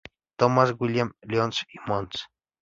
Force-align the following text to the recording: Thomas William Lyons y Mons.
Thomas 0.39 0.73
William 0.79 1.13
Lyons 1.21 1.63
y 1.71 1.77
Mons. 1.85 2.27